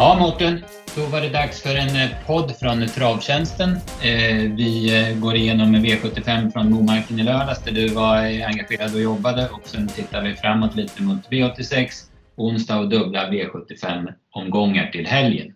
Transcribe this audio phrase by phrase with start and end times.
[0.00, 0.64] Ja, Mårten.
[0.96, 3.70] Då var det dags för en eh, podd från Travtjänsten.
[4.02, 9.00] Eh, vi eh, går igenom V75 från Momarken i lördags där du var engagerad och
[9.00, 11.88] jobbade och sen tittar vi framåt lite mot V86,
[12.36, 15.54] onsdag och dubbla V75-omgångar till helgen.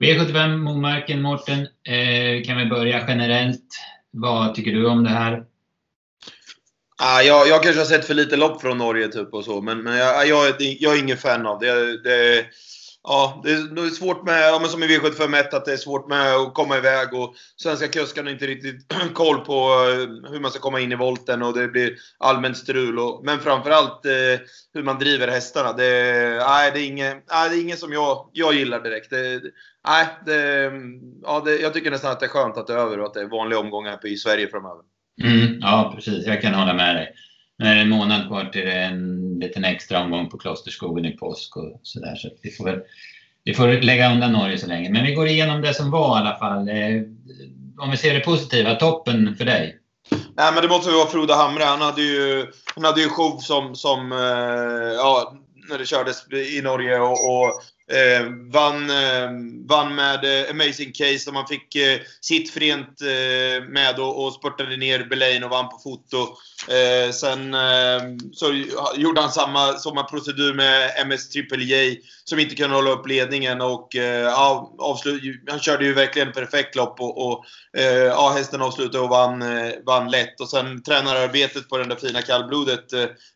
[0.00, 1.66] V75 Momarken, Mårten.
[2.46, 3.66] Kan vi börja generellt?
[4.10, 5.44] Vad tycker du om det här?
[6.98, 9.82] Ah, jag, jag kanske har sett för lite lopp från Norge typ och så, men,
[9.82, 12.02] men jag, jag, jag är ingen fan av det.
[12.02, 12.44] det
[13.08, 16.34] Ja, det är, svårt med, ja, men som i V751, att det är svårt med
[16.34, 20.60] att komma iväg och svenska kuskarna har inte riktigt koll på eh, hur man ska
[20.60, 22.98] komma in i volten och det blir allmänt strul.
[22.98, 24.40] Och, men framförallt eh,
[24.74, 25.72] hur man driver hästarna.
[25.72, 25.92] Det,
[26.46, 29.10] nej, det, är inget, nej, det är inget som jag, jag gillar direkt.
[29.10, 29.42] Det,
[29.88, 30.72] nej, det,
[31.22, 33.14] ja, det, jag tycker nästan att det är skönt att det är över och att
[33.14, 34.82] det är vanliga omgångar i Sverige framöver.
[35.22, 36.26] Mm, ja, precis.
[36.26, 37.14] Jag kan hålla med dig.
[37.58, 41.56] Nu är det en månad kvar till en liten extra omgång på Klosterskogen i påsk
[41.56, 42.16] och sådär.
[42.16, 42.80] Så vi får väl
[43.46, 44.90] vi får lägga undan Norge så länge.
[44.90, 46.68] Men vi går igenom det som var i alla fall.
[46.68, 47.02] Eh,
[47.78, 49.78] om vi ser det positiva, toppen för dig?
[50.10, 51.64] Nej, men det måste vara Frode Hamre.
[51.64, 55.34] Han hade ju, han hade ju show som, som eh, ja,
[55.70, 59.30] när det kördes i Norge och, och Eh, vann, eh,
[59.68, 64.32] vann med eh, Amazing Case som man fick eh, sitt frent eh, med och, och
[64.32, 66.18] spurtade ner Belaine och vann på foto.
[66.72, 68.00] Eh, sen eh,
[68.32, 68.64] så
[68.96, 73.60] gjorde han samma, samma procedur med MS Triple J som inte kunde hålla upp ledningen
[73.60, 77.44] och eh, ja, avslut, han körde ju verkligen perfekt lopp och, och
[77.78, 80.40] eh, ja, hästen avslutade och vann, eh, vann lätt.
[80.40, 82.84] Och sen tränararbetet på den där fina kallblodet,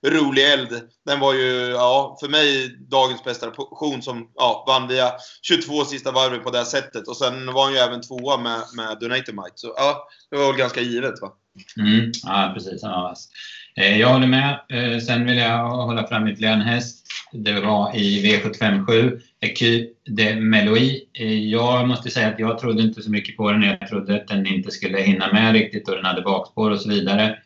[0.06, 4.02] Rolig Eld, den var ju ja, för mig dagens bästa position.
[4.02, 7.08] som ja, vann via 22 sista varvet på det sättet.
[7.08, 9.52] Och sen var han ju även tvåa med, med Donatomite.
[9.54, 11.32] Så ja, det var väl ganska givet va?
[11.78, 12.82] Mm, ja, precis.
[12.82, 13.28] Ja, alltså.
[13.76, 14.60] eh, jag håller med.
[14.68, 17.06] Eh, sen vill jag hålla fram ytterligare en häst.
[17.32, 19.86] Det var i V757, Ecu
[20.16, 21.08] de Meloi.
[21.18, 23.62] Eh, jag måste säga att jag trodde inte så mycket på den.
[23.62, 26.88] Jag trodde att den inte skulle hinna med riktigt och den hade bakspår och så
[26.88, 27.38] vidare.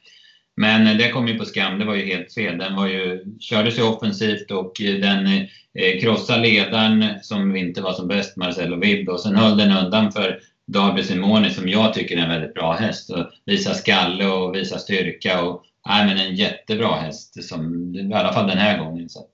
[0.56, 2.58] Men det kom ju på skam, det var ju helt fel.
[2.58, 5.26] Den var ju, kördes ju offensivt och den
[5.74, 9.08] eh, krossade ledaren som inte var som bäst, Marcelo Vibb.
[9.08, 12.72] Och sen höll den undan för Darby Simoni som jag tycker är en väldigt bra
[12.72, 13.10] häst.
[13.10, 15.42] Och visar skalle och visar styrka.
[15.42, 19.08] Och, nej, men en jättebra häst, som, i alla fall den här gången.
[19.08, 19.30] Så att,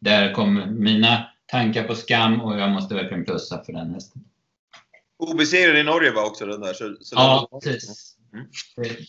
[0.00, 4.24] där kom mina tankar på skam och jag måste verkligen plussa för den hästen.
[5.18, 6.72] Obesegrad i Norge var också den där.
[6.72, 8.13] Så, så ja, precis.
[8.34, 8.46] Mm.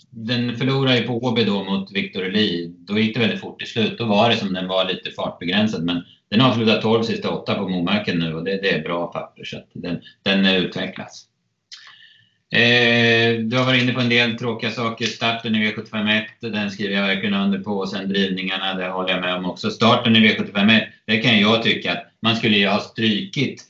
[0.09, 2.67] Den förlorade ju på Åby då mot Victor Lee.
[2.67, 3.97] Då gick det väldigt fort till slut.
[3.97, 5.83] Då var det som den var lite fartbegränsad.
[5.83, 9.07] Men den har avslutat 12 sista 8 på Momarken nu och det, det, är bra
[9.07, 9.43] papper.
[9.43, 11.27] Så den, den utvecklas.
[12.51, 15.05] Eh, du har varit inne på en del tråkiga saker.
[15.05, 17.71] Starten i V751, den skriver jag verkligen under på.
[17.71, 19.71] Och sen drivningarna, det håller jag med om också.
[19.71, 23.63] Starten i V751, det kan jag tycka att man skulle ju ha strykit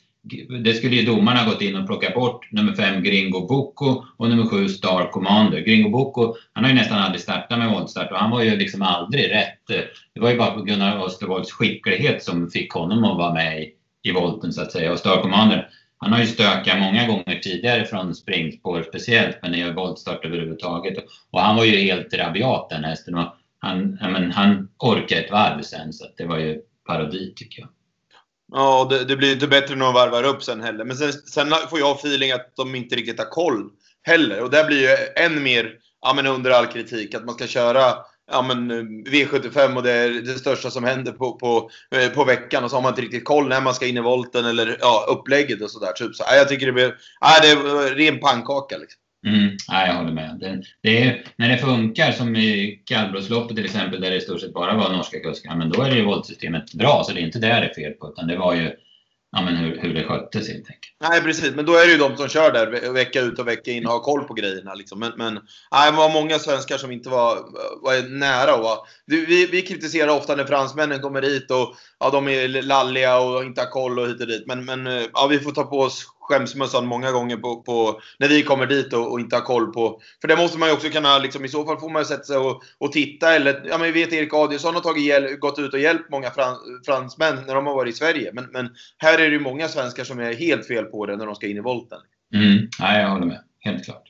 [0.64, 4.46] det skulle ju domarna gått in och plockat bort nummer fem Gringo Boko och nummer
[4.46, 5.60] sju Star Commander.
[5.60, 8.82] Gringo Boko, han har ju nästan aldrig startat med voltstart och han var ju liksom
[8.82, 9.68] aldrig rätt.
[10.14, 13.72] Det var ju bara på Gunnar Östervolds skicklighet som fick honom att vara med i,
[14.04, 14.92] i volten så att säga.
[14.92, 19.72] Och Star Commander, han har ju stökat många gånger tidigare från springspår speciellt, men i
[19.72, 20.98] voltstart överhuvudtaget.
[21.32, 23.16] Och han var ju helt rabiat den hästen.
[23.16, 27.70] Och han, men, han orkade ett varv sen så det var ju parodi tycker jag.
[28.52, 30.86] Ja, det, det, blir inte bättre när de varvar upp sen heller.
[30.86, 33.70] Men sen, sen får jag feeling att de inte riktigt har koll
[34.04, 34.42] heller.
[34.42, 37.14] Och det blir ju än mer ja, men under all kritik.
[37.14, 37.96] Att man ska köra
[38.32, 42.24] ja, men, eh, V75 och det är det största som händer på, på, eh, på
[42.24, 42.64] veckan.
[42.64, 45.06] Och så har man inte riktigt koll när man ska in i volten eller ja,
[45.10, 45.92] upplägget och sådär.
[45.92, 46.16] Typ.
[46.16, 48.78] Så, ja, jag tycker det blir ja, det är ren pannkaka.
[48.78, 49.02] Liksom.
[49.26, 50.38] Mm, nej, jag håller med.
[50.40, 54.42] Det, det är, när det funkar, som i kallblodsloppet till exempel, där det i stort
[54.42, 57.26] sett bara var norska kuskar, men då är det ju voltsystemet bra, så det är
[57.26, 58.72] inte där det är fel på, utan det var ju
[59.36, 60.96] ja, men hur, hur det sköttes helt enkelt.
[61.02, 61.56] Nej, precis.
[61.56, 63.92] Men då är det ju de som kör där vecka ut och vecka in och
[63.92, 64.74] har koll på grejerna.
[64.74, 65.00] Liksom.
[65.00, 65.34] Men, men
[65.72, 67.36] nej, det var många svenskar som inte var,
[67.82, 68.56] var nära.
[68.56, 73.44] Och, vi, vi kritiserar ofta när fransmännen kommer hit och ja, de är lalliga och
[73.44, 74.48] inte har koll och hit och dit.
[74.48, 78.44] Men, men ja, vi får ta på oss skämsmössan många gånger på, på, när vi
[78.44, 80.02] kommer dit och, och, inte har koll på.
[80.22, 82.24] För det måste man ju också kunna, liksom, i så fall får man ju sätta
[82.24, 83.36] sig och, och titta.
[83.36, 86.58] Eller, ja, men vi vet Erik Adielsson har tagit gått ut och hjälpt många frans,
[86.86, 88.32] fransmän när de har varit i Sverige.
[88.34, 91.26] Men, men här är det ju många svenskar som är helt fel på det när
[91.26, 92.00] de ska in i volten.
[92.34, 92.68] Mm.
[92.80, 93.40] Ja, jag håller med.
[93.60, 94.04] Helt klart.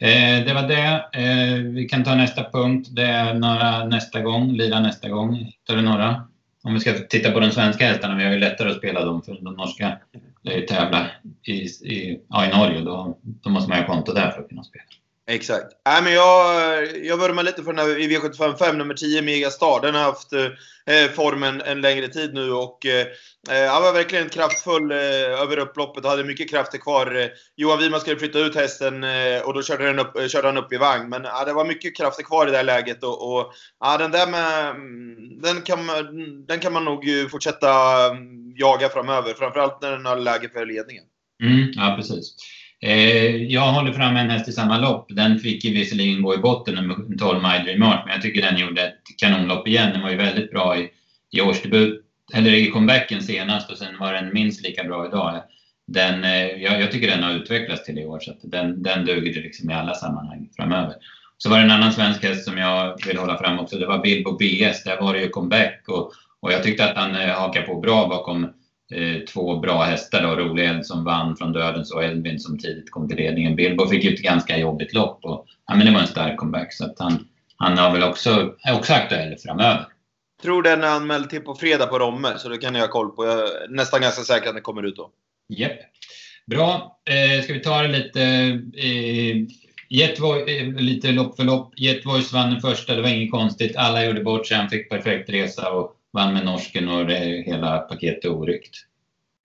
[0.00, 1.08] Eh, det var det.
[1.12, 2.88] Eh, vi kan ta nästa punkt.
[2.90, 4.52] Det är några nästa gång.
[4.52, 5.34] Lira nästa gång.
[5.34, 6.28] Hittar du några?
[6.64, 9.22] Om vi ska titta på de svenska hästarna, vi har ju lättare att spela dem
[9.22, 9.98] för de norska
[10.42, 11.06] lär ju tävla
[11.48, 12.80] i, i, ja, i Norge.
[12.80, 14.84] Då, då måste man ha konto där för att kunna spela.
[15.30, 15.66] Exakt.
[15.88, 19.80] Äh, men jag, jag vurmar lite för den här i V755 nummer 10 Megastar.
[19.82, 23.06] Den har haft eh, formen en längre tid nu och eh,
[23.50, 27.16] eh han var verkligen kraftfull eh, över upploppet och hade mycket krafter kvar.
[27.16, 30.48] Eh, Johan Wiman skulle flytta ut hästen eh, och då körde, den upp, eh, körde
[30.48, 31.08] han upp i vagn.
[31.08, 33.40] Men eh, det var mycket krafter kvar i det här läget och, och
[33.84, 35.86] eh, den där med, mm, den kan,
[36.46, 37.70] den kan man nog fortsätta
[38.10, 39.34] mm, jaga framöver.
[39.34, 41.04] Framförallt när den har läge för ledningen.
[41.42, 42.34] Mm, ja, precis.
[42.80, 45.06] Eh, jag håller fram en häst i samma lopp.
[45.10, 48.42] Den fick ju visserligen gå i botten, nummer 12 My Dream Art, men jag tycker
[48.42, 49.92] den gjorde ett kanonlopp igen.
[49.92, 50.88] Den var ju väldigt bra i,
[51.30, 52.04] i årsdebut,
[52.34, 55.42] eller i comebacken senast och sen var den minst lika bra idag.
[55.86, 59.42] Den, eh, jag, jag, tycker den har utvecklats till i år, så den, den duger
[59.42, 60.94] liksom i alla sammanhang framöver.
[61.38, 63.78] Så var det en annan svensk häst som jag vill hålla fram också.
[63.78, 64.84] Det var Bilbo BS.
[64.84, 68.08] Där var det ju comeback och, och jag tyckte att han eh, hakade på bra
[68.08, 68.52] bakom
[69.32, 73.16] två bra hästar då, Rolig som vann från Dödens och Edvin som tidigt kom till
[73.16, 73.56] ledningen.
[73.56, 76.72] Bilbo fick ju ett ganska jobbigt lopp och ja, men det var en stark comeback
[76.72, 79.86] så att han, han har väl också, är också aktuell framöver.
[80.42, 83.10] Tror den är anmäld till på fredag på Romme, så det kan ni ha koll
[83.10, 83.26] på.
[83.26, 85.10] Jag är nästan ganska säker att den kommer ut då.
[85.48, 85.70] Japp.
[85.70, 85.80] Yep.
[86.46, 87.00] Bra.
[87.10, 88.22] Eh, ska vi ta det lite,
[88.76, 89.36] eh,
[89.88, 91.72] Jetvoice, eh, lite lopp för lopp.
[91.76, 93.76] Jetvoice vann den första, det var inget konstigt.
[93.76, 97.78] Alla gjorde bort sig, han fick perfekt resa och vann med norsken och det, hela
[97.78, 98.74] paketet oryckt.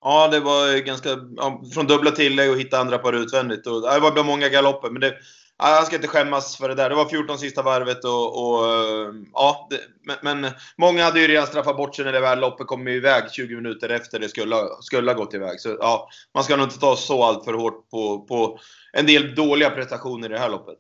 [0.02, 1.10] Ja, det var ganska...
[1.36, 3.68] Ja, från dubbla tillägg och hitta andra par utvändigt.
[3.68, 5.14] Och, det var många galopper, men det,
[5.58, 6.90] han ska inte skämmas för det där.
[6.90, 8.28] Det var 14 sista varvet och...
[8.28, 8.66] och
[9.34, 12.68] ja, det, men, men, många hade ju redan straffat bort sig när det väl loppet
[12.68, 15.60] kom iväg 20 minuter efter det skulle, skulle ha gått iväg.
[15.60, 18.60] Så ja, man ska nog inte ta så allt för hårt på, på
[18.94, 20.78] en del dåliga prestationer i det här loppet.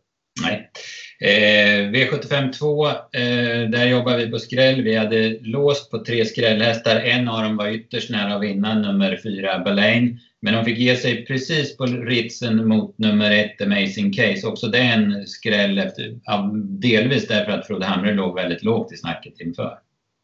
[1.23, 4.81] Eh, V75 2, eh, där jobbar vi på skräll.
[4.81, 6.95] Vi hade låst på tre skrällhästar.
[6.95, 10.19] En av dem var ytterst nära att vinna, nummer fyra Belaine.
[10.41, 14.47] Men de fick ge sig precis på ritsen mot nummer ett Amazing Case.
[14.47, 18.97] Också det en skräll, efter, ja, delvis därför att Frode Hamre låg väldigt lågt i
[18.97, 19.77] snacket inför.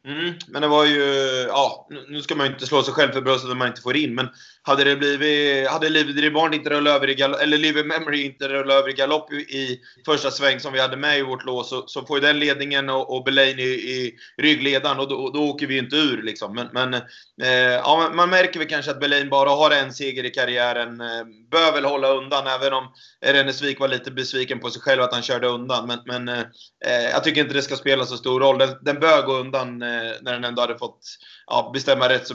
[0.06, 1.04] Mm, men det var ju,
[1.48, 3.98] ja, nu ska man ju inte slå sig själv för bröstet om man inte får
[3.98, 4.30] in, men
[4.64, 8.48] hade det blivit, hade Livet Reborn inte rullat över i galopp, eller Livet Memory inte
[8.50, 11.88] rullat över i galopp i första sväng som vi hade med i vårt lås, så,
[11.88, 15.68] så får ju den ledningen och, och Belaine i, i ryggledaren och då, då åker
[15.68, 16.56] vi inte ur liksom.
[16.56, 16.94] Men, men
[17.42, 21.02] eh, ja, man märker väl kanske att Belaine bara har en seger i karriären.
[21.02, 22.94] Eh, bör väl hålla undan, även om
[23.26, 25.88] Rennesvik var lite besviken på sig själv att han körde undan.
[25.88, 26.46] Men, men eh,
[26.86, 28.58] eh jag tycker inte det ska spela så stor roll.
[28.58, 31.02] Den, den bör gå undan eh, Eh, när den ändå hade fått
[31.48, 32.34] ja, bestämma rätt så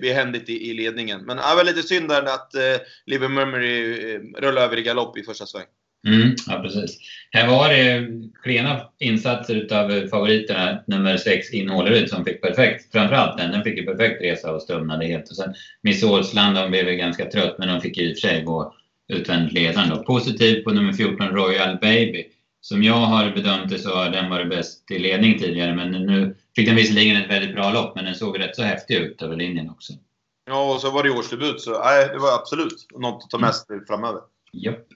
[0.00, 1.20] behändigt i, i ledningen.
[1.20, 5.18] Men ja, var lite synd där att eh, Liver Murmury eh, rullade över i galopp
[5.18, 5.66] i första sväng.
[6.06, 6.98] Mm, ja, precis.
[7.30, 8.08] Här var det
[8.42, 10.82] klena insatser utav favoriterna.
[10.86, 12.92] Nummer 6, Inhålerud, som fick perfekt.
[12.92, 13.52] Framförallt den.
[13.52, 15.30] Den fick ju perfekt resa och stumnade helt.
[15.30, 18.42] Och sen Miss Åsland, de blev ganska trött, men de fick i och för sig
[18.42, 18.74] gå
[19.08, 19.96] utvändigt ledande.
[19.96, 22.24] Positiv Positivt på nummer 14, Royal Baby.
[22.60, 26.36] Som jag har bedömt det så har den varit bäst i ledning tidigare, men nu
[26.56, 29.36] fick den visserligen ett väldigt bra lopp, men den såg rätt så häftig ut över
[29.36, 29.92] linjen också.
[30.46, 33.54] Ja, och så var det årsdebut, så nej, det var absolut något att ta med
[33.54, 34.20] sig framöver.
[34.52, 34.86] Japp.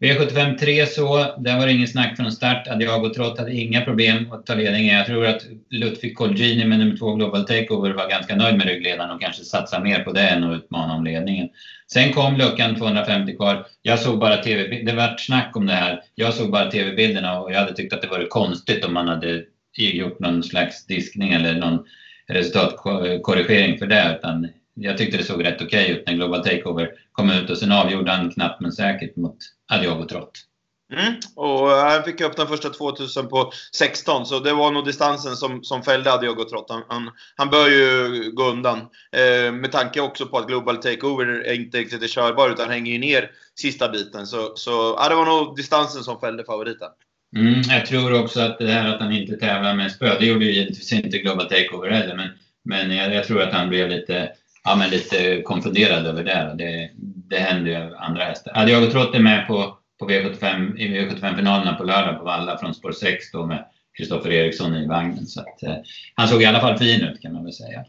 [0.00, 2.68] V75 3 så, där var det ingen snack från start.
[2.68, 4.96] Adiago Trott hade inga problem att ta ledningen.
[4.96, 9.10] Jag tror att Lutfi Colgjini med nummer 2 Global Takeover var ganska nöjd med ryggledaren
[9.10, 11.48] och kanske satsar mer på det än att utmana om ledningen.
[11.92, 13.66] Sen kom luckan 250 kvar.
[13.82, 16.02] Jag såg bara TV, det vart snack om det här.
[16.14, 19.44] Jag såg bara TV-bilderna och jag hade tyckt att det var konstigt om man hade
[19.74, 21.86] gjort någon slags diskning eller någon
[22.28, 24.16] resultatkorrigering för det.
[24.18, 27.58] Utan jag tyckte det såg rätt okej okay ut när Global Takeover kom ut och
[27.58, 29.36] sen avgjorde han knappt men säkert mot
[29.72, 30.46] Adiago Trott.
[30.92, 31.14] Mm.
[31.36, 35.36] Och eh, han fick upp den första 2000 på 16, så det var nog distansen
[35.36, 36.66] som, som fällde Adiago Trott.
[36.68, 38.78] Han, han, han, bör ju gå undan.
[39.12, 42.98] Eh, med tanke också på att Global Takeover inte riktigt är körbar utan hänger ju
[42.98, 44.26] ner sista biten.
[44.26, 46.88] Så, så ja, det var nog distansen som fällde favoriten.
[47.36, 50.44] Mm, jag tror också att det här att han inte tävlar med spö, det gjorde
[50.44, 52.28] ju givetvis inte Global Takeover heller, men,
[52.64, 54.30] men jag, jag tror att han blev lite
[54.64, 56.54] ja, men lite konfunderad över det.
[56.58, 56.90] Det,
[57.28, 58.54] det händer ju andra hästar.
[58.54, 62.74] Hade jag trott det med på, på V75, i V75-finalerna på lördag på Valla från
[62.74, 63.64] spår 6 då med
[63.96, 65.26] Kristoffer Eriksson i vagnen.
[65.26, 65.76] Så att, eh,
[66.14, 67.84] han såg i alla fall fin ut kan man väl säga.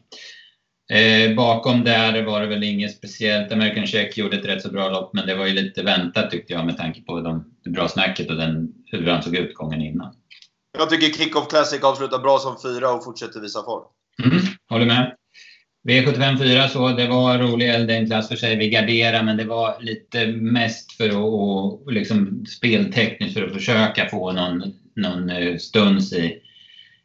[0.93, 3.51] Eh, bakom där var det väl inget speciellt.
[3.51, 6.53] American Check gjorde ett rätt så bra lopp, men det var ju lite väntat tyckte
[6.53, 9.81] jag med tanke på de, det bra snacket och den, hur han såg ut gången
[9.81, 10.13] innan.
[10.77, 13.83] Jag tycker Kick-Off Classic avslutar bra som fyra och fortsätter visa form.
[14.23, 14.37] Mm,
[14.69, 15.15] håller med.
[15.87, 18.55] V75 4 så, det var rolig eld, en klass för sig.
[18.55, 24.09] Vi garderade, men det var lite mest för att och, liksom speltekniskt för att försöka
[24.09, 24.63] få någon,
[24.95, 26.42] någon eh, stuns i,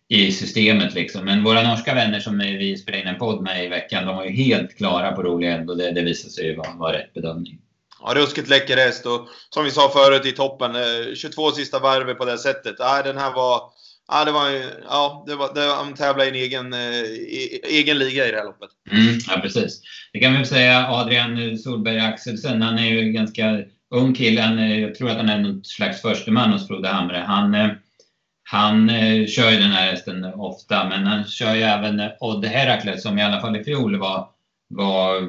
[0.09, 0.95] i systemet.
[0.95, 1.25] Liksom.
[1.25, 4.25] Men våra norska vänner som vi spelade in en podd med i veckan, de var
[4.25, 7.15] ju helt klara på rolig eld och det, det visade sig ju vara, vara rätt
[7.15, 7.59] bedömning.
[8.01, 10.77] Ja, ruskigt läcker häst och som vi sa förut i toppen,
[11.15, 12.77] 22 sista varvet på det sättet.
[12.79, 13.63] Ja, den här var,
[14.09, 14.51] ja, det var,
[14.89, 18.37] ja, det var, det var, de tävlade i en egen, i, egen liga i det
[18.37, 18.71] här loppet.
[18.91, 19.81] Mm, ja, precis.
[20.13, 23.59] Det kan vi säga Adrian Solberg Axelsen, han är ju ganska
[23.91, 24.41] ung kille.
[24.41, 27.25] Han, jag tror att han är någon slags försteman hos Frode Hamre.
[27.27, 27.55] Han,
[28.51, 28.89] han
[29.27, 33.23] kör ju den här hästen ofta, men han kör ju även Odd Herakles som i
[33.23, 34.29] alla fall i fjol var
[34.69, 35.21] var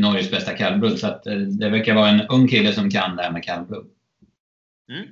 [0.00, 0.98] Norges bästa kallblod.
[0.98, 1.24] Så att
[1.58, 3.86] det verkar vara en ung kille som kan det här med kallblod.
[4.90, 5.06] Mm.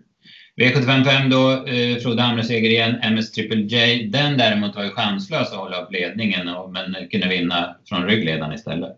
[0.56, 4.08] V755 då, eh, Frode Hamre seger igen, MS Triple J.
[4.12, 8.52] Den däremot var ju chanslös att hålla upp ledningen och, men kunde vinna från ryggledaren
[8.52, 8.96] istället.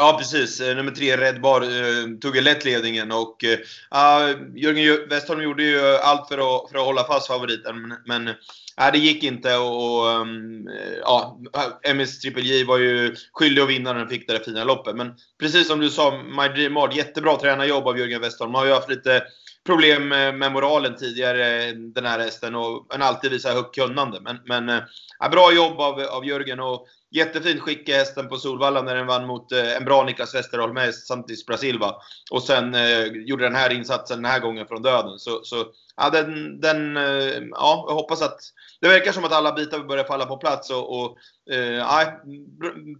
[0.00, 0.60] Ja, precis.
[0.60, 5.62] Eh, nummer tre, Red Bar, eh, tog ju lätt ledningen och uh, Jörgen Westholm gjorde
[5.62, 7.82] ju allt för att, för att hålla fast favoriten.
[7.82, 10.68] Men, men uh, det gick inte och um,
[11.00, 11.38] ja,
[11.82, 14.96] MS Triple J var ju skyldig att vinna när den fick det där fina loppet.
[14.96, 18.54] Men precis som du sa, My Dream Art, jättebra tränarjobb av Jörgen Westholm.
[18.54, 19.22] Han har ju haft lite
[19.66, 24.20] problem med moralen tidigare, den här hästen, och han alltid visat högt kunnande.
[24.20, 24.82] Men, men
[25.18, 26.60] ja, bra jobb av, av Jörgen.
[26.60, 30.34] och Jättefint skick i hästen på Solvalla när den vann mot eh, en bra Niklas
[30.34, 31.94] Westerholm med Santis Brasilva.
[32.30, 35.18] Och sen eh, gjorde den här insatsen den här gången från döden.
[35.18, 37.02] Så, så ja, den, den, eh,
[37.50, 38.38] ja, jag hoppas att
[38.80, 40.70] det verkar som att alla bitar börjar falla på plats.
[40.70, 41.16] Och, och
[41.54, 42.08] eh,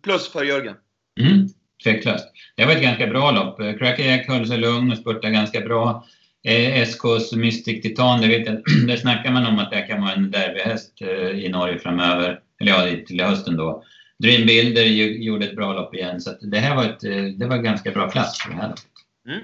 [0.02, 0.74] plus för Jörgen.
[1.20, 1.48] Mm,
[1.84, 2.26] tveklöst.
[2.56, 3.78] Det var ett ganska bra lopp.
[3.78, 6.04] Cracky höll sig lugn och spurtade ganska bra.
[6.44, 10.12] Eh, SKs Mystic Titan, det, vet jag, där snackar man om att det kan vara
[10.12, 12.40] en derbyhäst eh, i Norge framöver.
[12.60, 13.84] Eller ja, till hösten då.
[14.22, 14.82] Dream Builder
[15.22, 16.20] gjorde ett bra lopp igen.
[16.20, 18.84] Så det här var ett eh, det var ganska bra plats för det här loppet.
[19.28, 19.40] Mm.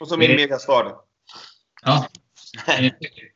[0.00, 0.92] Och så min megastar.
[1.82, 2.08] Ja.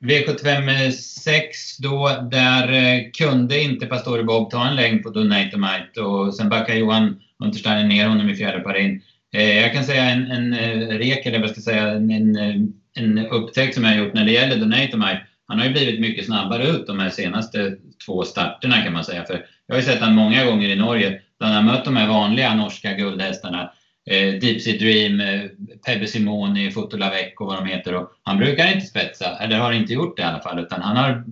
[0.00, 6.34] V75 6 då, där eh, kunde inte Pastore Bob ta en längd på Donatomite och
[6.34, 9.02] sen backade Johan Untersteiner ner honom i fjärde parin.
[9.32, 10.54] Eh, jag kan säga en, en
[10.98, 14.32] rek, eller vad ska jag säga, en, en, en upptäckt som jag gjort när det
[14.32, 15.26] gäller Donatomite.
[15.48, 19.24] Han har ju blivit mycket snabbare ut de här senaste två starterna kan man säga.
[19.24, 21.20] För jag har ju sett honom många gånger i Norge.
[21.38, 23.72] Då han har mött de här vanliga norska guldhästarna.
[24.10, 25.50] Eh, Deep Sea Dream, eh,
[25.86, 27.94] Pebbe Simoni, Fotolavec och vad de heter.
[27.94, 30.58] Och han brukar inte spetsa, eller har inte gjort det i alla fall.
[30.58, 31.24] Utan han har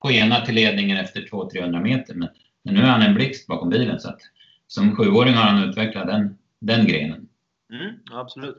[0.00, 2.14] skenat till ledningen efter 200-300 meter.
[2.14, 2.28] Men,
[2.64, 4.00] men, nu är han en blixt bakom bilen.
[4.00, 4.20] Så att,
[4.66, 7.28] som sjuåring har han utvecklat den, den grenen.
[7.72, 8.56] Mm, absolut.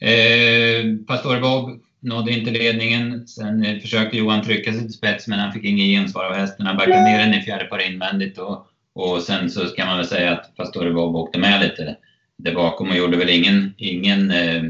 [0.00, 3.26] Eh, Pastor Bob nådde inte ledningen.
[3.26, 6.66] Sen eh, försökte Johan trycka sig till spets men han fick inget gensvar av hästen.
[6.66, 10.06] Han backade ner den i fjärde par invändigt och, och sen så kan man väl
[10.06, 11.96] säga att Pastore Bob åkte med lite
[12.38, 14.62] där bakom och gjorde väl ingen, ingen, eh,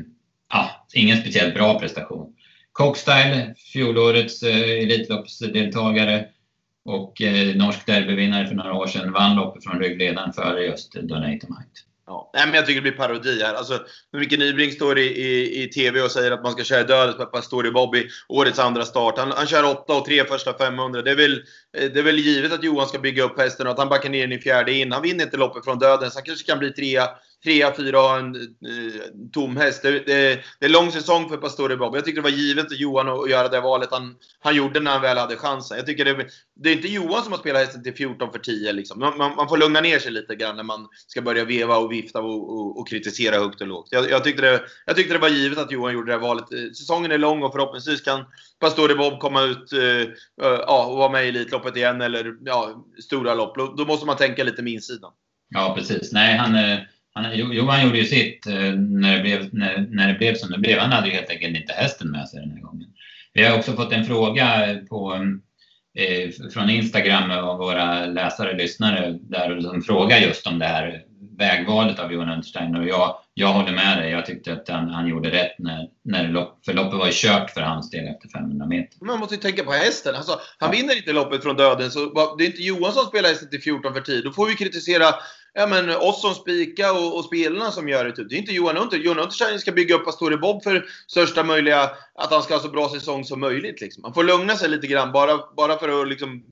[0.48, 2.32] ah, ingen speciellt bra prestation.
[2.72, 6.26] Cockstyle, fjolårets eh, Elitloppsdeltagare
[6.84, 11.80] och eh, norsk derbyvinnare för några år sedan, vann loppet från ryggledaren före just Donatomite.
[12.06, 12.30] Ja.
[12.34, 13.54] Nej, men jag tycker det blir parodi här.
[13.54, 13.80] Alltså,
[14.12, 17.66] Micke Nybring står i, i, i TV och säger att man ska köra dödens står
[17.66, 19.18] i Bobby, årets andra start.
[19.18, 21.02] Han, han kör 8 och 3 första 500.
[21.02, 23.78] Det är, väl, det är väl givet att Johan ska bygga upp hästen och att
[23.78, 24.92] han backar ner den i fjärde in.
[24.92, 27.08] Han vinner inte loppet från döden, så han kanske kan bli trea
[27.44, 29.02] trea, fyra och en eh,
[29.32, 29.82] tom häst.
[29.82, 31.96] Det, det, det, är lång säsong för Pastore Bob.
[31.96, 34.90] Jag tycker det var givet för Johan att göra det valet han, han gjorde när
[34.90, 35.76] han väl hade chansen.
[35.76, 36.26] Jag tycker det,
[36.56, 38.72] det är inte Johan som har spelat hästen till 14 för 10.
[38.72, 39.00] Liksom.
[39.00, 41.92] Man, man, man, får lugna ner sig lite grann när man ska börja veva och
[41.92, 43.88] vifta och, och, och kritisera högt och lågt.
[43.90, 46.52] Jag, jag, tyckte det, jag tyckte det var givet att Johan gjorde det valet.
[46.52, 48.24] Eh, säsongen är lång och förhoppningsvis kan
[48.60, 53.34] Pastore Bob komma ut uh, ja, och vara med i Elitloppet igen eller ja, stora
[53.34, 53.56] lopp.
[53.56, 55.12] Då, då måste man tänka lite med insidan.
[55.48, 56.12] Ja, precis.
[56.12, 56.54] Nej, han
[57.16, 60.58] han, Johan gjorde ju sitt eh, när det, blev, när, när det blev som det
[60.58, 60.78] blev.
[60.78, 62.88] Han hade ju helt enkelt inte hästen med sig den här gången.
[63.32, 65.14] Vi har också fått en fråga på,
[65.98, 71.02] eh, från Instagram av våra läsare och lyssnare där de frågar just om det här
[71.38, 72.80] vägvalet av Johan Untersteiner.
[72.80, 74.10] Och jag, jag håller med dig.
[74.10, 77.60] Jag tyckte att han, han gjorde rätt när, när lopp, för loppet var kört för
[77.60, 79.04] hans del efter 500 meter.
[79.04, 80.14] Man måste ju tänka på hästen.
[80.14, 80.76] Alltså, han ja.
[80.76, 81.90] vinner inte loppet från döden.
[81.90, 84.24] Så det är inte Johan som spelar hästen till 14 för tid.
[84.24, 85.14] Då får vi kritisera
[85.54, 88.12] ja, men, oss som spika och, och spelarna som gör det.
[88.12, 88.28] Typ.
[88.28, 88.96] Det är inte Johan Unter.
[88.96, 92.68] Johan Untersteiner ska bygga upp Pastore Bob för största möjliga, att han ska ha så
[92.68, 93.80] bra säsong som möjligt.
[93.80, 94.02] Liksom.
[94.02, 96.42] Man får lugna sig lite grann bara, bara för att liksom,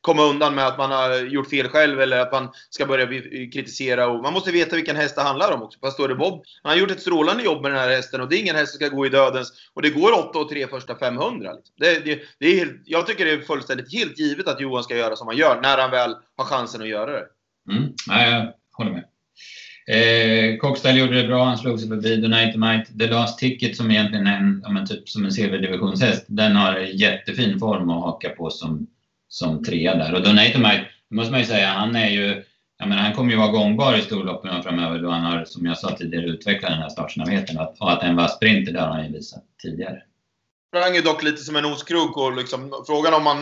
[0.00, 3.06] komma undan med att man har gjort fel själv eller att man ska börja
[3.52, 4.06] kritisera.
[4.06, 5.78] Och man måste veta vilken häst det handlar om också.
[5.78, 8.40] Pastore Bob, han har gjort ett strålande jobb med den här hästen och det är
[8.40, 9.52] ingen häst som ska gå i dödens.
[9.74, 11.52] Och det går 8 och 3 första 500.
[11.52, 11.74] Liksom.
[11.78, 14.96] Det, det, det är helt, jag tycker det är fullständigt helt givet att Johan ska
[14.96, 17.26] göra som han gör när han väl har chansen att göra det.
[17.70, 17.92] Mm.
[18.08, 19.04] Ja, jag håller med.
[19.90, 22.98] Eh, Cockstyle gjorde det bra, han slog sig förbi Donatomite.
[22.98, 27.58] The Last Ticket som egentligen är en, ja, typ som en silverdivisionshäst, den har jättefin
[27.58, 28.86] form att haka på som,
[29.30, 30.14] som trea där.
[30.14, 32.44] Och Donatomite, måste man ju säga, han är ju
[32.80, 35.78] jag menar, han kommer ju vara gångbar i storloppen framöver då han har, som jag
[35.78, 37.58] sa tidigare, utvecklat den här startsnabbheten.
[37.58, 40.02] Och att en var sprinter, det har han ju visat tidigare.
[40.68, 43.38] Sprang ju dock lite som en oskrok och liksom, frågan om man...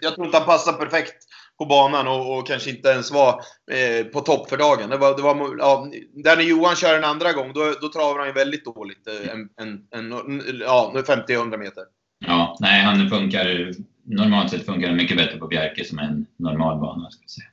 [0.00, 1.14] Jag tror inte han passar perfekt
[1.58, 4.90] på banan och, och kanske inte ens var eh, på topp för dagen.
[4.90, 8.18] Det var, det var, ja, där när Johan kör en andra gång, då, då travar
[8.18, 9.08] han ju väldigt dåligt.
[9.08, 11.84] Eh, en, en, en, ja, 50-100 meter.
[12.26, 13.72] Ja, nej, han funkar...
[14.06, 17.10] Normalt sett funkar den mycket bättre på Bjerke som en normal bana.
[17.10, 17.48] Ska jag säga.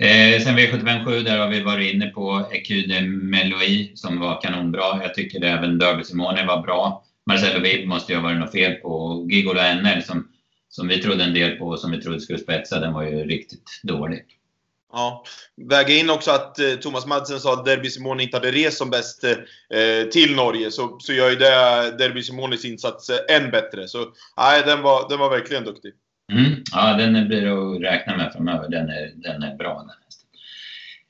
[0.00, 5.02] Eh, sen V757, där har vi varit inne på Ecude Meloi som var kanonbra.
[5.02, 7.04] Jag tycker även Derby Simone var bra.
[7.26, 9.26] Marcelo Vib måste ju ha varit något fel på.
[9.30, 10.28] Gigolo NL som
[10.68, 13.24] som vi trodde en del på och som vi trodde skulle spetsa, den var ju
[13.24, 14.24] riktigt dålig.
[14.92, 15.24] Ja.
[15.68, 18.90] Väga in också att eh, Thomas Madsen sa att Derby Simone inte hade rest som
[18.90, 21.46] bäst eh, till Norge, så, så gör ju det
[21.98, 23.88] Derby Simones insats eh, än bättre.
[23.88, 23.98] Så
[24.36, 25.92] nej, den var, den var verkligen duktig.
[26.32, 26.62] Mm.
[26.72, 28.68] Ja, den blir att räkna med framöver.
[28.68, 29.86] Den är, den är bra.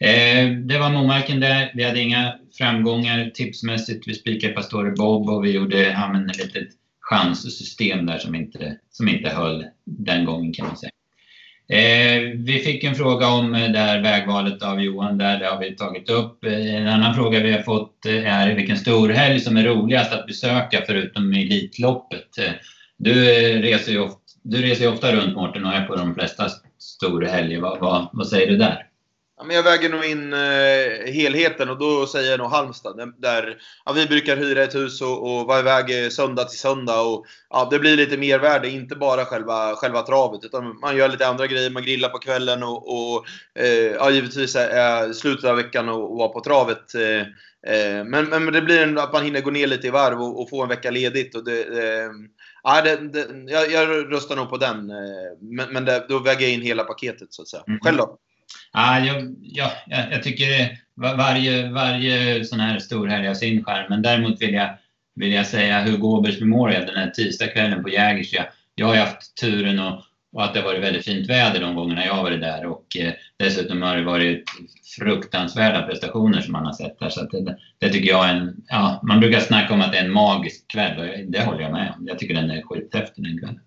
[0.01, 1.73] Den eh, det var Momarken där.
[1.75, 4.09] Vi hade inga framgångar tipsmässigt.
[4.09, 6.69] Vi spikade Pastore Bob och vi gjorde ja, men, ett litet
[7.01, 10.91] chanssystem där som inte, som inte höll den gången kan man säga.
[11.73, 15.61] Eh, vi fick en fråga om eh, det här vägvalet av Johan där, det har
[15.61, 16.45] vi tagit upp.
[16.45, 20.27] Eh, en annan fråga vi har fått eh, är vilken storhelg som är roligast att
[20.27, 22.29] besöka förutom Elitloppet.
[22.97, 23.15] Du
[23.63, 26.49] reser ju ofta, du reser ju ofta runt Mårten och är på de flesta
[26.79, 27.61] storhelger.
[27.61, 28.88] Vad, vad, vad säger du där?
[29.39, 33.15] Ja, men jag väger nog in eh, helheten och då säger jag nog Halmstad.
[33.19, 37.01] Där, ja, vi brukar hyra ett hus och, och vara iväg söndag till söndag.
[37.01, 40.45] Och, ja, det blir lite mervärde, inte bara själva, själva travet.
[40.45, 44.57] Utan man gör lite andra grejer, man grillar på kvällen och, och eh, ja, givetvis
[44.57, 46.95] är slutet av veckan och, och vara på travet.
[46.95, 47.21] Eh,
[47.75, 50.43] eh, men, men det blir en, att man hinner gå ner lite i varv och,
[50.43, 51.35] och få en vecka ledigt.
[51.35, 52.11] Och det, eh,
[52.63, 54.91] ja, det, det, jag, jag röstar nog på den.
[54.91, 57.63] Eh, men, men det, då väger jag in hela paketet så att säga.
[57.67, 57.81] Mm.
[57.81, 58.19] Själv då?
[58.73, 59.71] Ja, jag, ja,
[60.11, 63.87] jag tycker varje, varje sån här storhelg har sin skärm.
[63.89, 64.71] Men däremot vill jag,
[65.15, 68.35] vill jag säga Hugo Åbergs Memorial den här tisdagskvällen på Jägers,
[68.75, 72.07] Jag har haft turen och, och att det har varit väldigt fint väder de gångerna
[72.07, 72.67] jag har varit där.
[72.67, 74.45] Och eh, dessutom har det varit
[74.99, 77.09] fruktansvärda prestationer som man har sett där.
[77.09, 78.57] Så det, det, tycker jag är en...
[78.69, 81.73] Ja, man brukar snacka om att det är en magisk kväll och det håller jag
[81.73, 82.07] med om.
[82.07, 83.61] Jag tycker den är skithäftig den kvällen.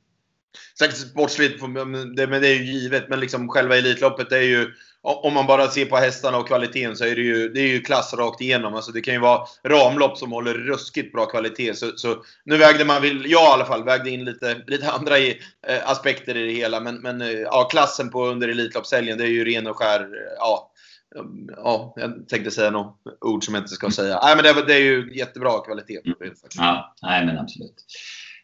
[0.79, 3.09] Säkert sportsligt, men det är ju givet.
[3.09, 4.71] Men liksom själva Elitloppet är ju
[5.03, 7.81] om man bara ser på hästarna och kvaliteten så är det ju, det är ju
[7.81, 8.73] klass rakt igenom.
[8.73, 11.73] Alltså det kan ju vara ramlopp som håller ruskigt bra kvalitet.
[11.73, 15.41] Så, så nu vägde man, jag i alla fall, vägde in lite, lite andra i,
[15.67, 16.79] eh, aspekter i det hela.
[16.79, 20.67] Men, men eh, ja, klassen på under Elitloppshelgen, det är ju ren och skär, ja.
[21.57, 24.19] Ja, jag tänkte säga något ord som jag inte ska säga.
[24.23, 25.99] Nej, men det, det är ju jättebra kvalitet.
[26.57, 27.85] Ja, nej men absolut.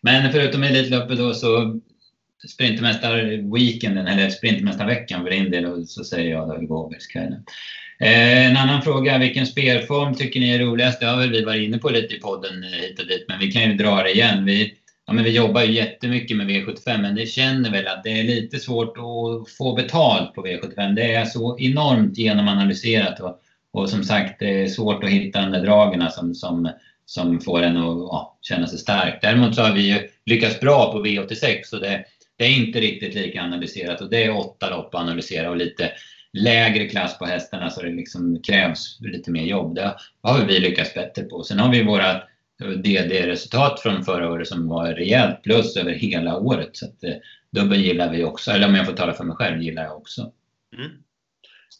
[0.01, 1.79] Men förutom Elitloppet då så
[2.47, 7.43] Sprintmästarweekenden, eller Sprintmästarveckan för din del, så säger jag då Gåbergskvällen.
[7.99, 10.99] Eh, en annan fråga, vilken spelform tycker ni är roligast?
[10.99, 13.39] Det har väl vi varit inne på lite i podden eh, hit och dit, men
[13.39, 14.45] vi kan ju dra det igen.
[14.45, 14.73] Vi,
[15.07, 18.23] ja, men vi jobbar ju jättemycket med V75, men det känner väl att det är
[18.23, 20.93] lite svårt att få betalt på V75.
[20.93, 23.39] Det är så enormt genomanalyserat och,
[23.73, 26.71] och som sagt, det är svårt att hitta de där dragen som, som,
[27.05, 29.19] som får en att ja, känna sig stark.
[29.21, 32.05] Däremot så har vi ju lyckats bra på V86 och det,
[32.37, 35.91] det är inte riktigt lika analyserat och det är åtta lopp att analysera och lite
[36.33, 39.75] lägre klass på hästarna så det liksom krävs lite mer jobb.
[39.75, 41.43] Det har vi lyckats bättre på.
[41.43, 42.21] Sen har vi våra
[42.59, 46.69] DD-resultat från förra året som var rejält plus över hela året.
[46.77, 47.15] Så att, eh,
[47.51, 48.51] dubbel gillar vi också.
[48.51, 50.31] Eller om jag får tala för mig själv gillar jag också.
[50.77, 50.91] Mm.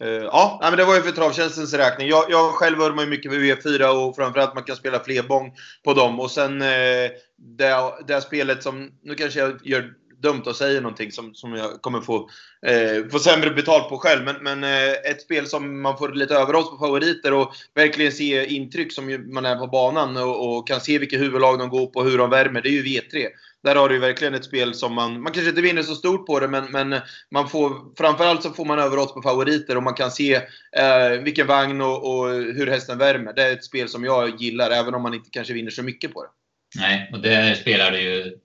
[0.04, 2.08] Uh, ja, men det var ju för travtjänstens räkning.
[2.08, 5.93] Jag, jag själv vurmar ju mycket för V4 och framförallt man kan spela flerbång på
[5.93, 6.20] dem.
[6.20, 11.12] Och sen uh, det, det spelet som, nu kanske jag gör dumt att säga någonting
[11.12, 12.30] som, som jag kommer få,
[12.67, 14.23] eh, få sämre betalt på själv.
[14.25, 18.45] Men, men eh, ett spel som man får lite överhålls på favoriter och verkligen se
[18.45, 21.99] intryck som man är på banan och, och kan se vilka huvudlag de går på
[21.99, 22.62] och hur de värmer.
[22.62, 23.27] Det är ju V3.
[23.63, 26.25] Där har du ju verkligen ett spel som man, man kanske inte vinner så stort
[26.25, 27.01] på det, men, men
[27.32, 30.36] man får, framförallt så får man överåt på favoriter och man kan se
[30.77, 33.34] eh, vilken vagn och, och hur hästen värmer.
[33.34, 36.13] Det är ett spel som jag gillar, även om man inte kanske vinner så mycket
[36.13, 36.30] på det.
[36.75, 38.38] Nej, och det spelar du ju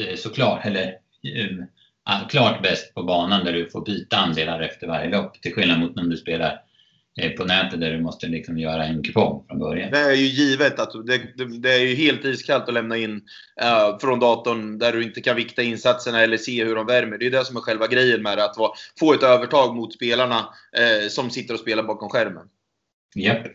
[0.00, 5.10] eh, såklart, eller uh, klart bäst på banan där du får byta andelar efter varje
[5.10, 5.42] lopp.
[5.42, 6.62] Till skillnad mot om du spelar
[7.20, 9.90] eh, på nätet där du måste liksom göra en kupong från början.
[9.90, 13.14] Det är ju givet att det, det, det är ju helt iskallt att lämna in
[13.62, 17.18] uh, från datorn där du inte kan vikta insatserna eller se hur de värmer.
[17.18, 18.56] Det är det som är själva grejen med det, att
[18.98, 22.46] få ett övertag mot spelarna uh, som sitter och spelar bakom skärmen.
[23.14, 23.46] Japp.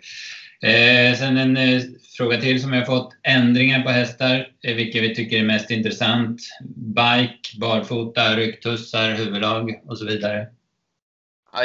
[0.62, 1.82] Eh, sen en eh,
[2.18, 3.14] fråga till som har fått.
[3.24, 6.42] Ändringar på hästar, eh, vilka vi tycker är mest intressant.
[6.76, 10.48] Bike, barfota, rycktussar, huvudlag och så vidare.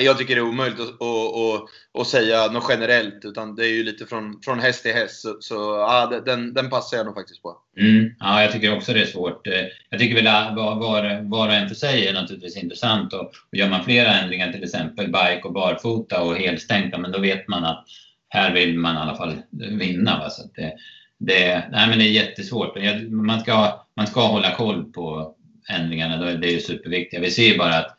[0.01, 3.25] jag tycker det är omöjligt att, att, att, att, säga något generellt.
[3.25, 5.21] Utan det är ju lite från, från häst till häst.
[5.21, 7.57] Så, så ja, den, den passar jag nog faktiskt på.
[7.81, 9.47] Mm, ja, jag tycker också det är svårt.
[9.47, 13.13] Eh, jag tycker väl var, var, var och en för sig är naturligtvis intressant.
[13.13, 17.19] Och, och gör man flera ändringar, till exempel bike och barfota och helstänkta, men då
[17.19, 17.87] vet man att
[18.31, 20.19] här vill man i alla fall vinna.
[20.19, 20.31] Va?
[20.31, 20.75] Så det,
[21.19, 22.77] det, nej, men det är jättesvårt.
[23.11, 25.35] Man ska, man ska hålla koll på
[25.69, 26.17] ändringarna.
[26.17, 27.23] Det är ju superviktigt.
[27.23, 27.97] Vi ser bara att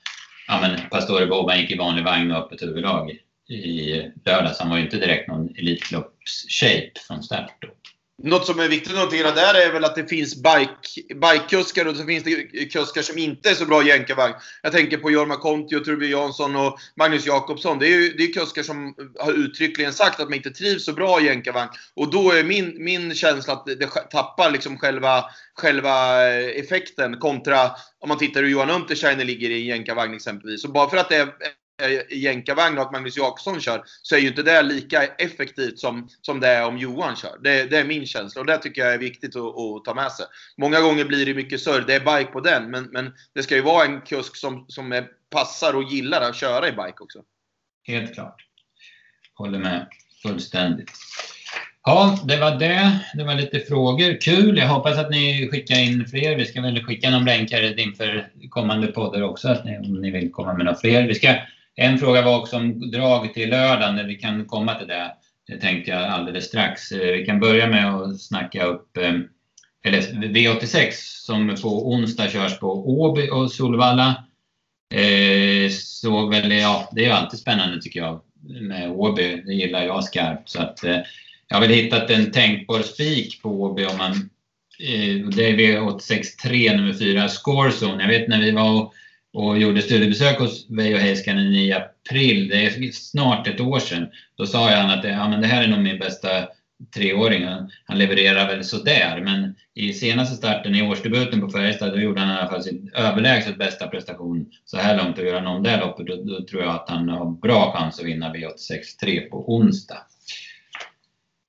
[0.48, 3.12] ja, men Pastore Boban gick i vanlig vagn och öppet huvudlag
[3.50, 3.92] i
[4.26, 4.60] lördags.
[4.60, 7.56] Han var ju inte direkt någon Elitloppsshape från start.
[7.60, 7.68] Då.
[8.24, 11.96] Något som är viktigt att notera där är väl att det finns bike, bikekuskar och
[11.96, 14.34] så finns det kuskar som inte är så bra i jänkarvagn.
[14.62, 17.80] Jag tänker på Jorma Kontio, och Torbjörn Jansson och Magnus Jakobsson.
[17.80, 20.94] Det är ju det är kuskar som har uttryckligen sagt att man inte trivs så
[20.94, 21.70] bra i jänkarvagn.
[21.96, 27.72] Och då är min, min känsla att det tappar liksom själva, själva eh, effekten kontra
[28.00, 30.62] om man tittar hur Johan Untersteiner ligger i en jänkarvagn exempelvis.
[30.62, 31.30] Så bara för att det är
[31.82, 36.10] Eh, jänkarvagn och att Magnus Jakobsson kör, så är ju inte det lika effektivt som,
[36.22, 37.40] som det är om Johan kör.
[37.44, 40.12] Det, det är min känsla och det tycker jag är viktigt att, att, ta med
[40.12, 40.26] sig.
[40.58, 43.56] Många gånger blir det mycket surr, det är bike på den, men, men det ska
[43.56, 47.20] ju vara en kusk som, som är, passar och gillar att köra i bike också.
[47.84, 48.46] Helt klart.
[49.34, 49.88] Håller med
[50.22, 50.92] fullständigt.
[51.84, 53.00] Ja, det var det.
[53.14, 54.22] Det var lite frågor.
[54.22, 54.58] Kul!
[54.58, 56.36] Jag hoppas att ni skickar in fler.
[56.36, 60.32] Vi ska väl skicka någon länkare inför kommande poddar också, att ni, om ni vill
[60.32, 61.08] komma med några fler.
[61.08, 61.36] Vi ska
[61.76, 65.12] en fråga var också om drag till lördagen, när vi kan komma till det.
[65.48, 66.92] Det tänkte jag alldeles strax.
[66.92, 69.14] Eh, vi kan börja med att snacka upp eh,
[69.84, 70.92] eller V86
[71.26, 74.24] som på onsdag körs på Åby och Solvalla.
[74.94, 78.22] Eh, så väl, ja, det är alltid spännande tycker jag
[78.62, 79.42] med Åby.
[79.46, 80.50] Det gillar jag skarpt.
[80.50, 80.80] Så att,
[81.48, 84.30] jag har väl hittat en tänkbar spik på Åby om man
[85.36, 88.04] det är V86 3 nummer 4, Scorezone.
[88.04, 88.94] Jag vet när vi var och
[89.34, 94.08] och gjorde studiebesök hos Veijo Heiskanen i april, det är snart ett år sedan.
[94.38, 96.28] Då sa han att det, ja, men det här är nog min bästa
[96.96, 97.48] treåring.
[97.86, 102.30] Han levererar väl sådär, men i senaste starten i årsdebuten på Färjestad, då gjorde han
[102.30, 105.18] i alla fall sin överlägset bästa prestation så här långt.
[105.18, 108.00] Och gör han om det loppet, då, då, tror jag att han har bra chans
[108.00, 109.98] att vinna V86.3 på onsdag.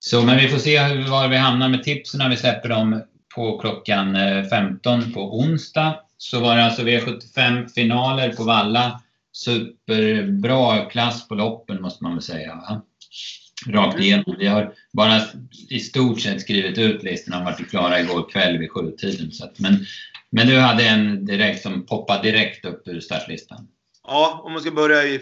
[0.01, 0.79] Så, men vi får se
[1.11, 3.03] var vi hamnar med tipsen när vi släpper dem
[3.35, 9.01] på klockan eh, 15 på onsdag så var det alltså V75-finaler på Valla.
[9.33, 12.55] Superbra klass på loppen måste man väl säga.
[12.55, 12.83] Va?
[13.67, 14.05] Rakt mm.
[14.05, 14.37] igenom.
[14.39, 15.21] Vi har bara
[15.71, 19.33] i stort sett skrivit ut listorna och varit klara igår kväll vid sjutiden.
[19.33, 19.87] Så att, men,
[20.31, 23.69] men du hade en direkt som poppade direkt upp ur startlistan.
[24.05, 25.21] Ja, om man ska börja i,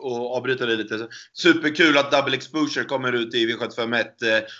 [0.00, 1.08] och avbryta det lite.
[1.32, 4.04] Superkul att Double Exposure kommer ut i V751.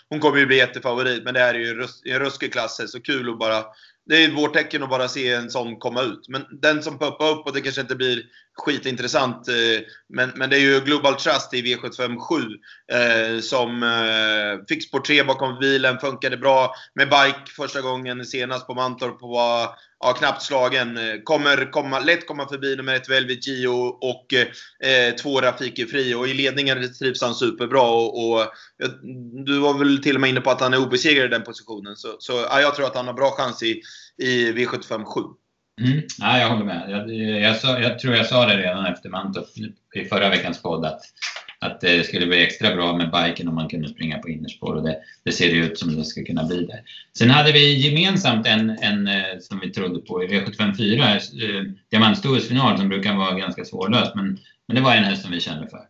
[0.09, 2.81] Hon kommer ju bli jättefavorit, men det här är ju en ruskig klass.
[2.87, 3.65] Så kul att bara
[4.09, 6.29] det är vårt tecken att bara se en sån komma ut.
[6.29, 8.23] Men den som poppar upp, och det kanske inte blir
[8.57, 12.43] skitintressant, eh, men, men det är ju Global Trust i V757
[12.93, 18.67] eh, som eh, fick spår 3 bakom bilen, funkade bra med bike första gången senast
[18.67, 19.69] på Mantorp och var
[20.01, 20.97] ja, knappt slagen.
[20.97, 26.15] Eh, kommer komma, lätt komma förbi nummer ett Velvet Gio och eh, två Rafiki Fri.
[26.15, 27.83] Och i ledningen trivs han superbra.
[27.83, 28.47] Och, och,
[29.47, 31.97] du var väl till och med inne på att han är obesegrad i den positionen.
[31.97, 33.83] Så, så ja, jag tror att han har bra chans i,
[34.17, 35.21] i V75 7.
[35.81, 36.03] Mm.
[36.19, 36.91] Ja, jag håller med.
[36.91, 39.47] Jag, jag, jag, jag, tror jag sa det redan efter Mantorp
[39.95, 41.01] i förra veckans podd att
[41.61, 44.83] att det skulle bli extra bra med biken om man kunde springa på innerspår och
[44.83, 46.81] det, det ser det ut som det ska kunna bli där.
[47.19, 51.65] Sen hade vi gemensamt en, en eh, som vi trodde på i V75 4, eh,
[51.91, 55.69] diamantstorhetsfinal som brukar vara ganska svårlöst men, men det var en häst som vi kände
[55.69, 55.81] för.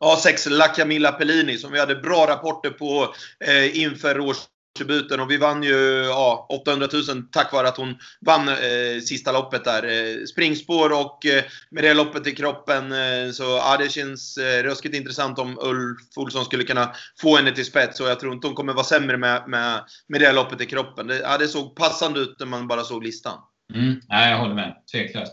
[0.00, 3.14] Ja, sex La Camilla Pellini som vi hade bra rapporter på
[3.46, 4.36] eh, inför års
[4.78, 9.32] debuten och vi vann ju ja, 800 000 tack vare att hon vann eh, sista
[9.32, 9.82] loppet där.
[9.84, 14.62] Eh, springspår och eh, med det loppet i kroppen eh, så ja, det känns eh,
[14.62, 18.46] ruskigt intressant om Ulf Olsson skulle kunna få henne till spets och jag tror inte
[18.46, 21.06] hon kommer vara sämre med, med, med det loppet i kroppen.
[21.06, 23.38] Det, ja, det såg passande ut när man bara såg listan.
[23.74, 24.74] Mm, nej, jag håller med.
[24.92, 25.32] Tveklöst.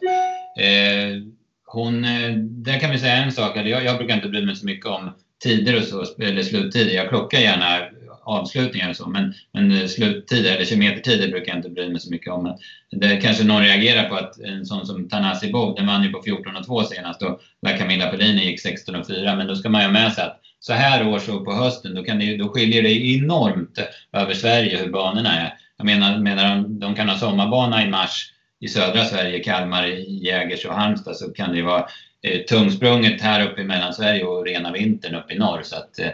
[0.59, 1.21] Eh,
[1.65, 3.57] hon, eh, där kan vi säga en sak.
[3.57, 6.93] Jag, jag brukar inte bry mig så mycket om tider och så, eller sluttider.
[6.93, 7.79] Jag klockar gärna
[8.25, 9.09] avslutningar och så.
[9.09, 12.57] Men, men eh, sluttider eller kilometertider brukar jag inte bry mig så mycket om.
[12.91, 16.21] det kanske någon reagerar på att en sån som Tanasi Bov, den vann ju på
[16.21, 19.37] 14.2 senast och La Camilla Pellini gick 16.4.
[19.37, 21.95] Men då ska man ju ha med sig att så här års och på hösten,
[21.95, 23.79] då, kan det, då skiljer det enormt
[24.13, 25.53] över Sverige hur banorna är.
[25.77, 30.65] Jag menar, menar de, de kan ha sommarbana i mars i södra Sverige, Kalmar, Jägers
[30.65, 31.85] och Halmstad, så kan det ju vara
[32.23, 35.61] eh, tungsprunget här uppe i Mellansverige och rena vintern uppe i norr.
[35.63, 36.11] Så att, eh,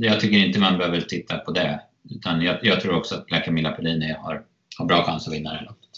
[0.00, 1.80] jag tycker inte man behöver titta på det.
[2.10, 4.42] Utan jag, jag tror också att Camilla Pellini har,
[4.78, 5.90] har bra chans att vinna det loppet.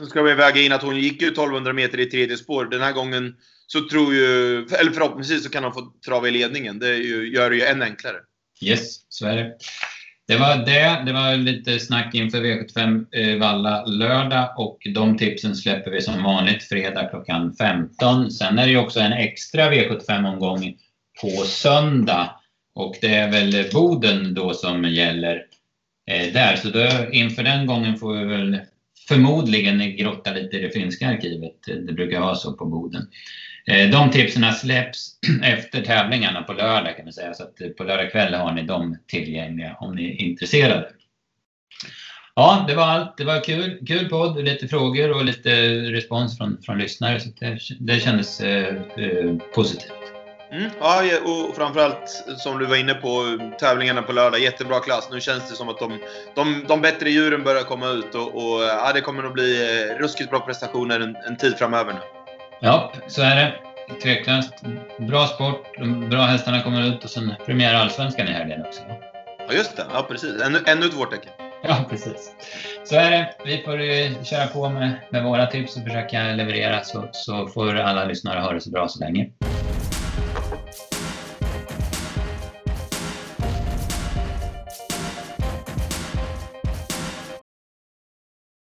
[0.00, 2.64] Nu ska vi väga in att hon gick ju 1200 meter i tredje spår.
[2.64, 6.78] Den här gången så tror ju, eller förhoppningsvis så kan de få trava i ledningen.
[6.78, 8.16] Det ju, gör det ju än enklare.
[8.62, 9.52] Yes, så är det.
[10.26, 11.02] Det var det.
[11.06, 16.22] Det var lite snack inför V75 eh, Valla lördag och de tipsen släpper vi som
[16.22, 18.30] vanligt fredag klockan 15.
[18.30, 20.76] Sen är det ju också en extra V75-omgång
[21.20, 22.30] på söndag
[22.74, 25.46] och det är väl Boden då som gäller
[26.10, 26.56] eh, där.
[26.56, 28.58] Så då, inför den gången får vi väl
[29.08, 31.56] förmodligen grotta lite i det finska arkivet.
[31.86, 33.06] Det brukar vara så på Boden.
[33.70, 35.10] Eh, de tipsen släpps
[35.42, 37.34] efter tävlingarna på lördag kan man säga.
[37.34, 40.88] Så att eh, på lördag kväll har ni dem tillgängliga om ni är intresserade.
[42.36, 43.16] Ja, det var allt.
[43.16, 45.50] Det var kul, kul podd, lite frågor och lite
[45.92, 47.20] respons från, från lyssnare.
[47.20, 49.92] Så det, det kändes eh, eh, positivt.
[50.52, 54.40] Mm, ja, och framförallt som du var inne på, tävlingarna på lördag.
[54.40, 55.08] Jättebra klass.
[55.12, 55.98] Nu känns det som att de,
[56.34, 59.98] de, de bättre djuren börjar komma ut och, och ja, det kommer nog bli eh,
[59.98, 62.13] ruskigt bra prestationer en, en tid framöver nu.
[62.64, 63.54] Ja, så är det.
[64.02, 64.52] Tveklöst.
[64.98, 68.80] Bra sport, de bra hästarna kommer ut och sen premiär Allsvenskan i helgen också.
[69.48, 69.84] Ja, just det.
[69.92, 70.42] Ja, precis.
[70.42, 71.32] Ännu, ännu ett vårtecken.
[71.66, 72.32] Ja, precis.
[72.84, 73.34] Så är det.
[73.44, 78.04] Vi får köra på med, med våra tips och försöka leverera så, så får alla
[78.04, 79.30] lyssnare ha det så bra så länge.